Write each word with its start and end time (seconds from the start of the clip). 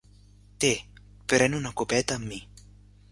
Té, 0.63 0.71
pren 1.33 1.57
una 1.59 1.73
copeta 1.83 2.17
amb 2.21 2.31
mi. 2.33 2.41